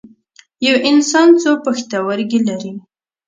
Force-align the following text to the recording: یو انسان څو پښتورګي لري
یو 0.65 0.75
انسان 0.91 1.29
څو 1.41 1.51
پښتورګي 1.65 2.39
لري 2.47 2.73